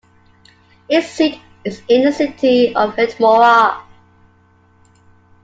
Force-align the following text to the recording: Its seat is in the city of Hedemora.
Its 0.89 1.05
seat 1.09 1.39
is 1.63 1.83
in 1.87 2.05
the 2.05 2.11
city 2.11 2.73
of 2.75 2.95
Hedemora. 2.95 3.83